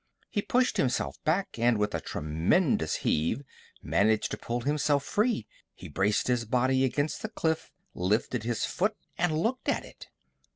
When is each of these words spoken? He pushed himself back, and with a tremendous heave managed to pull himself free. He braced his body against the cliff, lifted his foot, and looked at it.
He 0.31 0.41
pushed 0.41 0.77
himself 0.77 1.23
back, 1.25 1.59
and 1.59 1.77
with 1.77 1.93
a 1.93 2.01
tremendous 2.01 2.95
heave 3.05 3.43
managed 3.83 4.31
to 4.31 4.37
pull 4.37 4.61
himself 4.61 5.03
free. 5.03 5.45
He 5.75 5.89
braced 5.89 6.25
his 6.25 6.43
body 6.45 6.83
against 6.83 7.21
the 7.21 7.29
cliff, 7.29 7.69
lifted 7.93 8.41
his 8.41 8.65
foot, 8.65 8.95
and 9.15 9.31
looked 9.37 9.69
at 9.69 9.85
it. 9.85 10.07